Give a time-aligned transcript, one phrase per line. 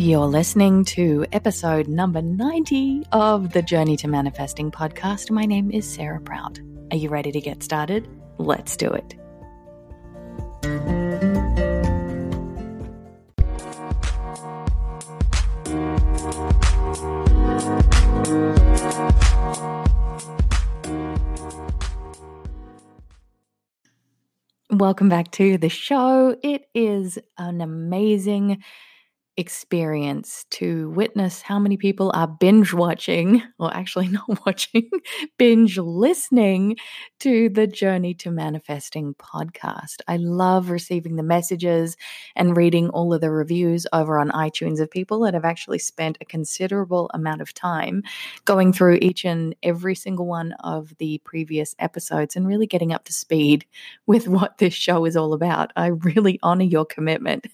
[0.00, 5.28] You're listening to episode number 90 of the Journey to Manifesting podcast.
[5.28, 6.60] My name is Sarah Prout.
[6.92, 8.08] Are you ready to get started?
[8.38, 9.16] Let's do it.
[24.70, 26.36] Welcome back to the show.
[26.44, 28.62] It is an amazing
[29.38, 34.90] experience to witness how many people are binge watching, or actually not watching,
[35.38, 36.76] binge listening
[37.20, 40.00] to the Journey to Manifesting podcast.
[40.08, 41.96] I love receiving the messages
[42.34, 46.18] and reading all of the reviews over on iTunes of people that have actually spent
[46.20, 48.02] a considerable amount of time
[48.44, 53.04] going through each and every single one of the previous episodes and really getting up
[53.04, 53.64] to speed
[54.06, 55.72] with what this show is all about.
[55.76, 57.46] I really honor your commitment.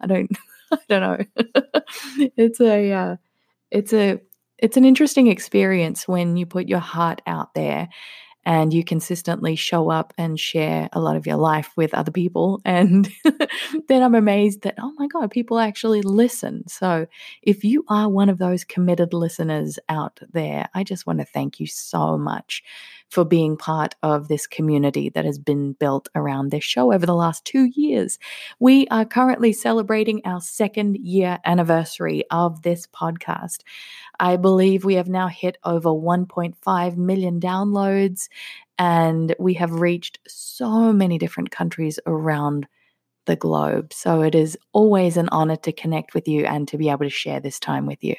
[0.00, 0.30] I don't
[0.72, 1.24] I don't know.
[2.36, 3.16] it's a uh,
[3.70, 4.20] it's a
[4.58, 7.88] it's an interesting experience when you put your heart out there
[8.46, 12.60] and you consistently show up and share a lot of your life with other people.
[12.64, 13.10] And
[13.88, 16.66] then I'm amazed that, oh my God, people actually listen.
[16.68, 17.06] So
[17.42, 21.58] if you are one of those committed listeners out there, I just want to thank
[21.58, 22.62] you so much
[23.08, 27.14] for being part of this community that has been built around this show over the
[27.14, 28.18] last two years.
[28.58, 33.60] We are currently celebrating our second year anniversary of this podcast.
[34.18, 38.28] I believe we have now hit over 1.5 million downloads
[38.78, 42.66] and we have reached so many different countries around
[43.26, 43.92] the globe.
[43.92, 47.10] So it is always an honor to connect with you and to be able to
[47.10, 48.16] share this time with you.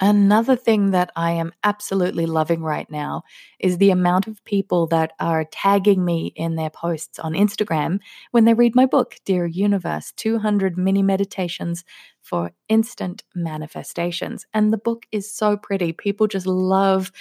[0.00, 3.22] Another thing that I am absolutely loving right now
[3.60, 8.00] is the amount of people that are tagging me in their posts on Instagram
[8.32, 11.84] when they read my book, Dear Universe 200 Mini Meditations
[12.22, 14.46] for Instant Manifestations.
[14.52, 15.92] And the book is so pretty.
[15.92, 17.12] People just love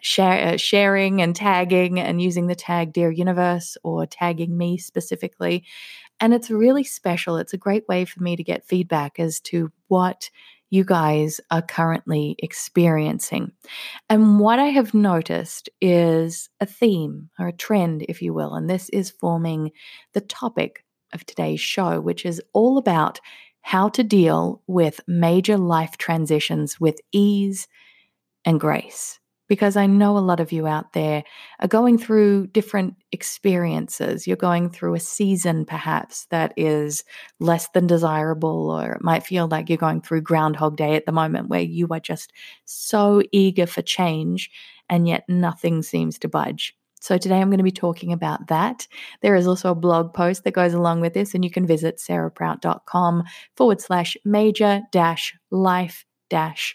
[0.00, 5.64] share, uh, sharing and tagging and using the tag Dear Universe or tagging me specifically.
[6.20, 7.36] And it's really special.
[7.36, 10.30] It's a great way for me to get feedback as to what
[10.70, 13.52] you guys are currently experiencing.
[14.08, 18.68] And what I have noticed is a theme or a trend, if you will, and
[18.68, 19.72] this is forming
[20.12, 23.20] the topic of today's show, which is all about
[23.60, 27.66] how to deal with major life transitions with ease
[28.44, 31.22] and grace because I know a lot of you out there
[31.60, 34.26] are going through different experiences.
[34.26, 37.04] You're going through a season, perhaps, that is
[37.40, 41.12] less than desirable, or it might feel like you're going through Groundhog Day at the
[41.12, 42.32] moment, where you are just
[42.64, 44.50] so eager for change,
[44.88, 46.74] and yet nothing seems to budge.
[47.00, 48.88] So, today I'm going to be talking about that.
[49.20, 51.98] There is also a blog post that goes along with this, and you can visit
[51.98, 53.24] sarahprout.com
[53.56, 56.74] forward slash major dash life dash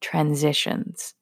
[0.00, 1.12] transitions.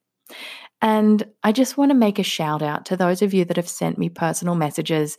[0.83, 3.69] And I just want to make a shout out to those of you that have
[3.69, 5.17] sent me personal messages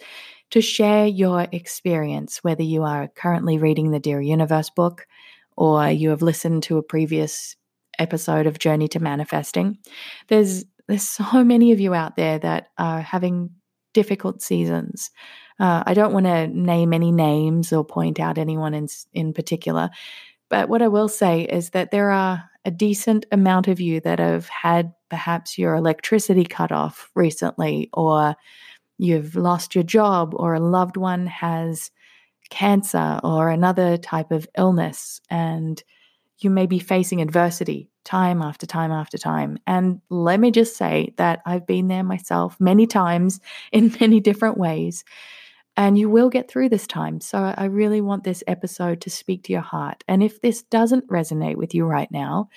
[0.52, 5.08] to share your experience, whether you are currently reading the Dear Universe book
[5.58, 7.56] or you have listened to a previous
[7.98, 9.78] episode of Journey to Manifesting.
[10.28, 13.52] There's there's so many of you out there that are having
[13.94, 15.10] difficult seasons.
[15.60, 19.90] Uh, I don't want to name any names or point out anyone in in particular,
[20.50, 24.20] but what I will say is that there are a decent amount of you that
[24.20, 28.36] have had perhaps your electricity cut off recently, or
[28.98, 31.92] you've lost your job, or a loved one has
[32.50, 35.84] cancer or another type of illness, and
[36.40, 39.58] you may be facing adversity time after time after time.
[39.66, 43.40] And let me just say that I've been there myself many times
[43.72, 45.04] in many different ways.
[45.78, 47.20] And you will get through this time.
[47.20, 50.04] So I really want this episode to speak to your heart.
[50.08, 52.50] And if this doesn't resonate with you right now,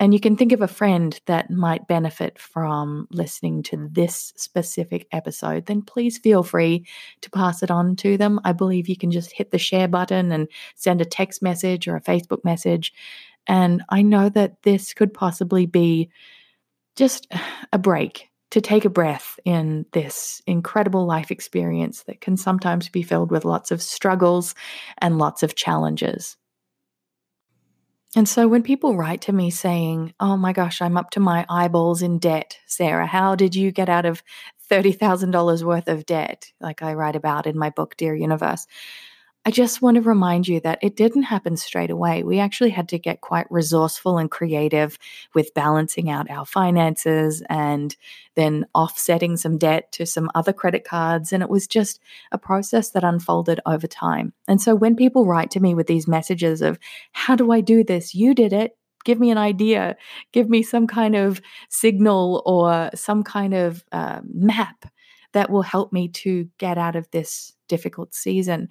[0.00, 5.06] and you can think of a friend that might benefit from listening to this specific
[5.12, 6.84] episode, then please feel free
[7.20, 8.40] to pass it on to them.
[8.44, 11.96] I believe you can just hit the share button and send a text message or
[11.96, 12.92] a Facebook message.
[13.46, 16.10] And I know that this could possibly be
[16.96, 17.32] just
[17.72, 23.02] a break to take a breath in this incredible life experience that can sometimes be
[23.02, 24.54] filled with lots of struggles
[24.98, 26.36] and lots of challenges.
[28.16, 31.44] And so when people write to me saying, Oh my gosh, I'm up to my
[31.48, 34.22] eyeballs in debt, Sarah, how did you get out of
[34.70, 36.52] $30,000 worth of debt?
[36.60, 38.66] Like I write about in my book, Dear Universe.
[39.46, 42.22] I just want to remind you that it didn't happen straight away.
[42.22, 44.98] We actually had to get quite resourceful and creative
[45.34, 47.94] with balancing out our finances and
[48.36, 51.30] then offsetting some debt to some other credit cards.
[51.30, 52.00] And it was just
[52.32, 54.32] a process that unfolded over time.
[54.48, 56.78] And so when people write to me with these messages of,
[57.12, 58.14] How do I do this?
[58.14, 58.78] You did it.
[59.04, 59.96] Give me an idea.
[60.32, 64.86] Give me some kind of signal or some kind of uh, map
[65.34, 68.68] that will help me to get out of this difficult season.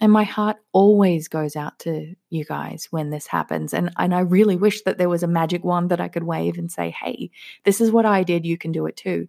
[0.00, 3.72] And my heart always goes out to you guys when this happens.
[3.72, 6.58] And, and I really wish that there was a magic wand that I could wave
[6.58, 7.30] and say, hey,
[7.64, 8.44] this is what I did.
[8.44, 9.28] You can do it too.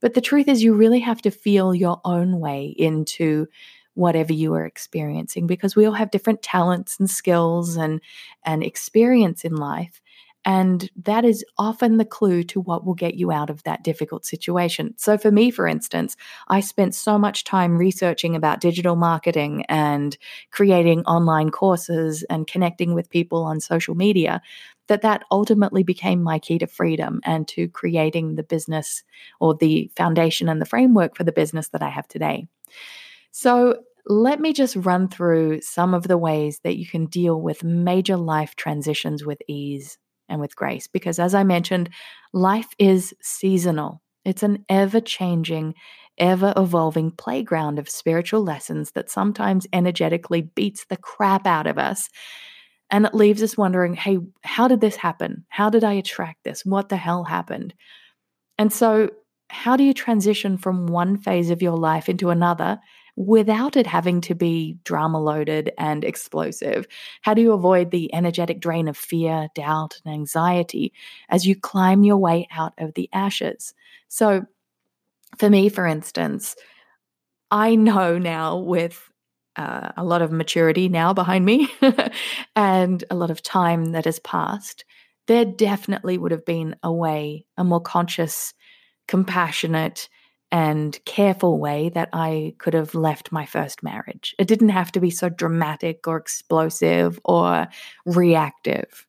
[0.00, 3.46] But the truth is, you really have to feel your own way into
[3.94, 8.00] whatever you are experiencing because we all have different talents and skills and,
[8.44, 10.00] and experience in life.
[10.44, 14.24] And that is often the clue to what will get you out of that difficult
[14.24, 14.94] situation.
[14.96, 16.16] So, for me, for instance,
[16.48, 20.16] I spent so much time researching about digital marketing and
[20.50, 24.40] creating online courses and connecting with people on social media
[24.86, 29.04] that that ultimately became my key to freedom and to creating the business
[29.40, 32.48] or the foundation and the framework for the business that I have today.
[33.30, 33.76] So,
[34.06, 38.16] let me just run through some of the ways that you can deal with major
[38.16, 39.98] life transitions with ease
[40.30, 40.86] and with grace.
[40.86, 41.90] Because as I mentioned,
[42.32, 45.74] life is seasonal, it's an ever changing,
[46.18, 52.08] ever evolving playground of spiritual lessons that sometimes energetically beats the crap out of us.
[52.90, 55.44] And it leaves us wondering hey, how did this happen?
[55.48, 56.64] How did I attract this?
[56.64, 57.74] What the hell happened?
[58.58, 59.10] And so,
[59.48, 62.78] how do you transition from one phase of your life into another
[63.26, 66.86] without it having to be drama loaded and explosive?
[67.20, 70.94] How do you avoid the energetic drain of fear, doubt, and anxiety
[71.28, 73.74] as you climb your way out of the ashes?
[74.08, 74.46] So,
[75.36, 76.56] for me, for instance,
[77.50, 79.10] I know now with
[79.56, 81.68] uh, a lot of maturity now behind me
[82.56, 84.84] and a lot of time that has passed,
[85.26, 88.54] there definitely would have been a way, a more conscious,
[89.06, 90.08] compassionate,
[90.52, 94.34] and careful way that I could have left my first marriage.
[94.38, 97.68] It didn't have to be so dramatic or explosive or
[98.04, 99.06] reactive.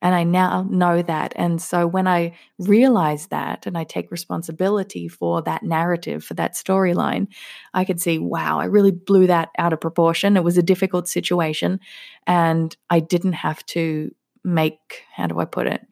[0.00, 1.32] And I now know that.
[1.34, 6.54] And so when I realize that and I take responsibility for that narrative, for that
[6.54, 7.26] storyline,
[7.74, 10.36] I could see, wow, I really blew that out of proportion.
[10.36, 11.80] It was a difficult situation.
[12.28, 14.14] And I didn't have to
[14.44, 15.84] make, how do I put it?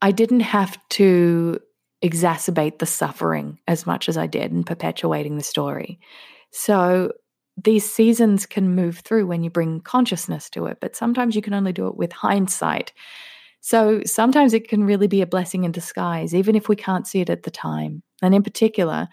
[0.00, 1.58] I didn't have to
[2.02, 6.00] exacerbate the suffering as much as I did in perpetuating the story.
[6.50, 7.12] So
[7.62, 11.54] these seasons can move through when you bring consciousness to it, but sometimes you can
[11.54, 12.92] only do it with hindsight.
[13.60, 17.20] So sometimes it can really be a blessing in disguise, even if we can't see
[17.20, 18.02] it at the time.
[18.22, 19.08] And in particular,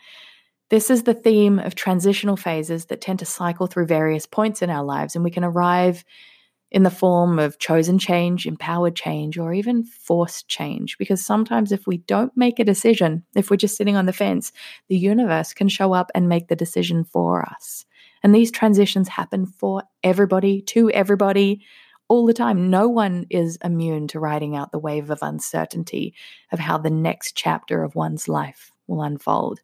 [0.70, 4.70] this is the theme of transitional phases that tend to cycle through various points in
[4.70, 6.06] our lives, and we can arrive
[6.70, 10.98] in the form of chosen change, empowered change, or even forced change.
[10.98, 14.52] Because sometimes, if we don't make a decision, if we're just sitting on the fence,
[14.90, 17.86] the universe can show up and make the decision for us.
[18.24, 21.62] And these transitions happen for everybody, to everybody,
[22.10, 22.70] all the time.
[22.70, 26.14] No one is immune to riding out the wave of uncertainty
[26.52, 29.62] of how the next chapter of one's life will unfold.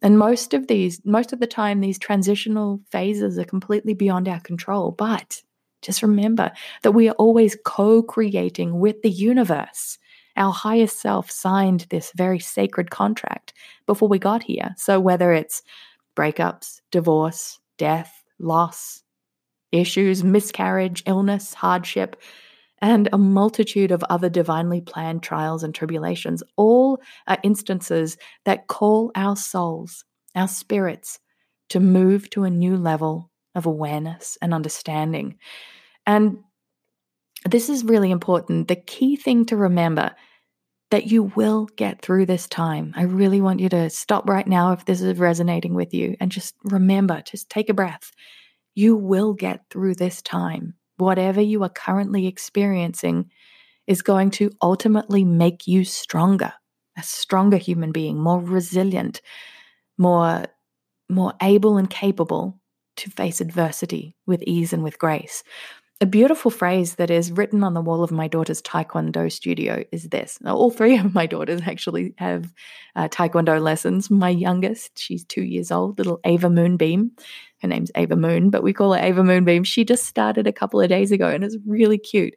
[0.00, 4.40] And most of these, most of the time, these transitional phases are completely beyond our
[4.40, 4.92] control.
[4.92, 5.42] But
[5.82, 6.50] just remember
[6.82, 9.98] that we are always co creating with the universe.
[10.36, 13.52] Our highest self signed this very sacred contract
[13.86, 14.74] before we got here.
[14.76, 15.62] So, whether it's
[16.16, 19.02] breakups, divorce, death, loss,
[19.72, 22.16] issues, miscarriage, illness, hardship,
[22.80, 29.10] and a multitude of other divinely planned trials and tribulations, all are instances that call
[29.14, 31.18] our souls, our spirits,
[31.70, 35.38] to move to a new level of awareness and understanding.
[36.06, 36.38] And
[37.44, 38.68] this is really important.
[38.68, 40.14] The key thing to remember
[40.90, 42.94] that you will get through this time.
[42.96, 46.32] I really want you to stop right now if this is resonating with you and
[46.32, 48.10] just remember, just take a breath.
[48.74, 50.74] You will get through this time.
[50.96, 53.30] Whatever you are currently experiencing
[53.86, 56.52] is going to ultimately make you stronger,
[56.96, 59.20] a stronger human being, more resilient,
[59.96, 60.44] more
[61.10, 62.60] more able and capable
[62.98, 65.42] to face adversity with ease and with grace.
[66.00, 70.10] A beautiful phrase that is written on the wall of my daughter's Taekwondo studio is
[70.10, 70.38] this.
[70.40, 72.54] Now, all three of my daughters actually have
[72.94, 74.08] uh, Taekwondo lessons.
[74.08, 77.10] My youngest, she's two years old, little Ava Moonbeam.
[77.62, 79.64] Her name's Ava Moon, but we call her Ava Moonbeam.
[79.64, 82.34] She just started a couple of days ago and it's really cute.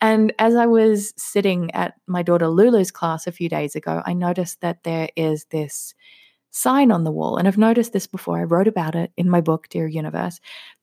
[0.00, 4.14] And as I was sitting at my daughter Lulu's class a few days ago, I
[4.14, 5.94] noticed that there is this
[6.54, 7.36] sign on the wall.
[7.36, 8.38] And I've noticed this before.
[8.38, 10.38] I wrote about it in my book, Dear Universe.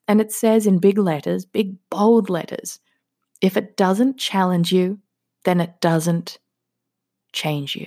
[0.06, 2.78] And it says in big letters, big bold letters,
[3.40, 4.98] if it doesn't challenge you,
[5.44, 6.38] then it doesn't
[7.32, 7.86] change you.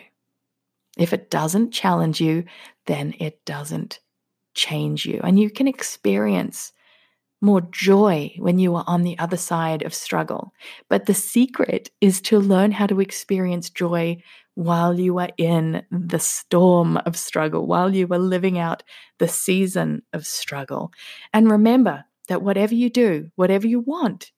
[0.97, 2.45] If it doesn't challenge you,
[2.87, 3.99] then it doesn't
[4.55, 5.21] change you.
[5.23, 6.71] And you can experience
[7.39, 10.53] more joy when you are on the other side of struggle.
[10.89, 14.23] But the secret is to learn how to experience joy
[14.55, 18.83] while you are in the storm of struggle, while you are living out
[19.19, 20.91] the season of struggle.
[21.33, 24.31] And remember that whatever you do, whatever you want,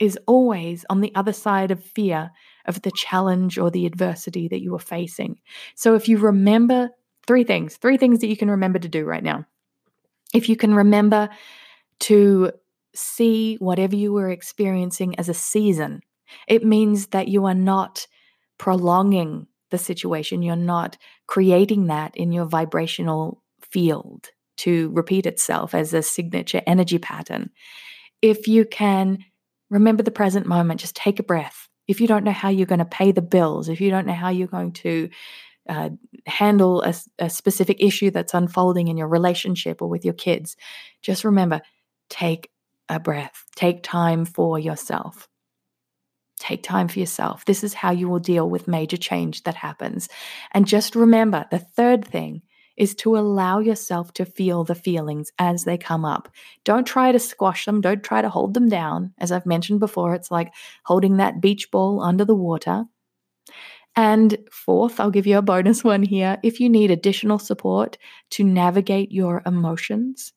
[0.00, 2.30] is always on the other side of fear
[2.66, 5.38] of the challenge or the adversity that you are facing.
[5.74, 6.90] So if you remember
[7.26, 9.44] three things, three things that you can remember to do right now.
[10.34, 11.28] If you can remember
[12.00, 12.52] to
[12.94, 16.00] see whatever you were experiencing as a season,
[16.48, 18.06] it means that you are not
[18.60, 20.42] prolonging the situation.
[20.42, 26.98] You're not creating that in your vibrational field to repeat itself as a signature energy
[26.98, 27.48] pattern.
[28.20, 29.24] If you can
[29.70, 31.68] remember the present moment, just take a breath.
[31.88, 34.12] If you don't know how you're going to pay the bills, if you don't know
[34.12, 35.08] how you're going to
[35.66, 35.88] uh,
[36.26, 40.54] handle a, a specific issue that's unfolding in your relationship or with your kids,
[41.00, 41.62] just remember
[42.10, 42.50] take
[42.90, 45.29] a breath, take time for yourself.
[46.40, 47.44] Take time for yourself.
[47.44, 50.08] This is how you will deal with major change that happens.
[50.52, 52.40] And just remember the third thing
[52.78, 56.30] is to allow yourself to feel the feelings as they come up.
[56.64, 59.12] Don't try to squash them, don't try to hold them down.
[59.18, 60.50] As I've mentioned before, it's like
[60.86, 62.86] holding that beach ball under the water.
[63.94, 66.38] And fourth, I'll give you a bonus one here.
[66.42, 67.98] If you need additional support
[68.30, 70.32] to navigate your emotions,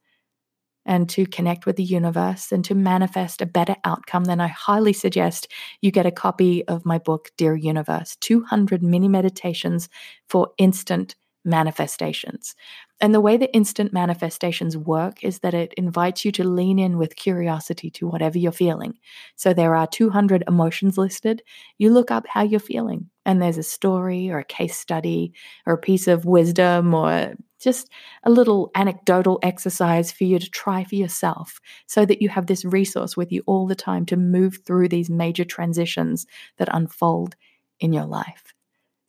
[0.86, 4.94] and to connect with the universe and to manifest a better outcome, then I highly
[4.94, 9.90] suggest you get a copy of my book, Dear Universe 200 Mini Meditations
[10.28, 12.56] for Instant Manifestations.
[13.02, 16.98] And the way that instant manifestations work is that it invites you to lean in
[16.98, 18.94] with curiosity to whatever you're feeling.
[19.36, 21.44] So there are 200 emotions listed.
[21.78, 25.34] You look up how you're feeling, and there's a story or a case study
[25.66, 27.34] or a piece of wisdom or
[27.64, 27.90] just
[28.24, 32.66] a little anecdotal exercise for you to try for yourself so that you have this
[32.66, 36.26] resource with you all the time to move through these major transitions
[36.58, 37.36] that unfold
[37.80, 38.53] in your life.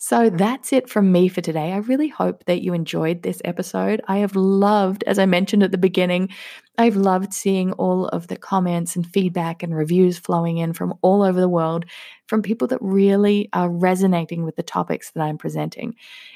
[0.06, 1.72] So that's it from me for today.
[1.72, 4.02] I really hope that you enjoyed this episode.
[4.06, 6.28] I have loved, as I mentioned at the beginning,
[6.76, 11.22] I've loved seeing all of the comments and feedback and reviews flowing in from all
[11.22, 11.86] over the world
[12.26, 15.94] from people that really are resonating with the topics that I'm presenting.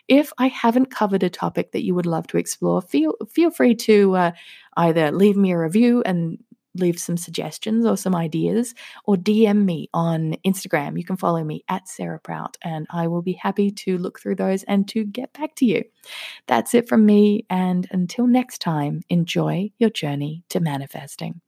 [0.08, 3.74] If I haven't covered a topic that you would love to explore, feel feel free
[3.74, 4.30] to uh,
[4.78, 6.38] either leave me a review and
[6.78, 10.98] leave some suggestions or some ideas, or DM me on Instagram.
[10.98, 14.36] You can follow me at Sarah Prout, and I will be happy to look through
[14.36, 15.84] those and to get back to you.
[16.46, 21.40] That's it from me, and until next time, enjoy your journey to manifesting.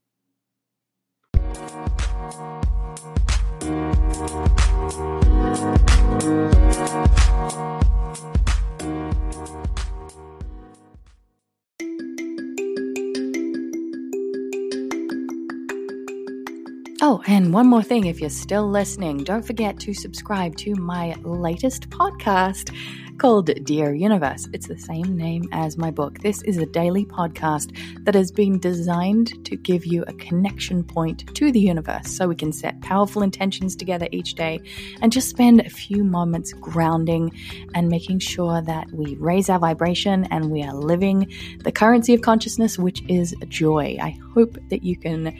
[17.12, 21.16] Oh, and one more thing if you're still listening, don't forget to subscribe to my
[21.24, 22.72] latest podcast
[23.18, 24.48] called Dear Universe.
[24.52, 26.20] It's the same name as my book.
[26.20, 31.34] This is a daily podcast that has been designed to give you a connection point
[31.34, 34.60] to the universe so we can set powerful intentions together each day
[35.02, 37.32] and just spend a few moments grounding
[37.74, 41.28] and making sure that we raise our vibration and we are living
[41.64, 43.98] the currency of consciousness, which is joy.
[44.00, 45.36] I hope that you can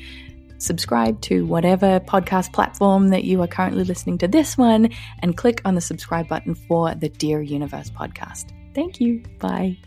[0.62, 4.90] subscribe to whatever podcast platform that you are currently listening to this one
[5.21, 8.52] and click on the subscribe button for the Dear Universe podcast.
[8.75, 9.23] Thank you.
[9.38, 9.79] Bye.